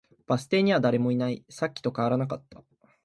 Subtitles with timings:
[0.25, 1.45] バス停には誰もいない。
[1.47, 2.63] さっきと変わらなかった。